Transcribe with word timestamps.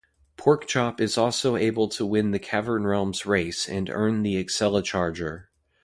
Porkchop 0.35 0.99
is 0.99 1.15
also 1.15 1.55
able 1.55 1.87
to 1.89 2.07
win 2.07 2.31
the 2.31 2.39
Cavern 2.39 2.87
Realm's 2.87 3.27
race 3.27 3.69
and 3.69 3.87
earn 3.91 4.23
the 4.23 4.43
Accelecharger. 4.43 5.43